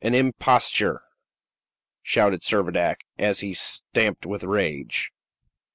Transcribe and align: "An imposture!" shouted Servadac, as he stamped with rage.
"An 0.00 0.14
imposture!" 0.14 1.02
shouted 2.00 2.40
Servadac, 2.40 3.00
as 3.18 3.40
he 3.40 3.52
stamped 3.52 4.24
with 4.24 4.42
rage. 4.42 5.12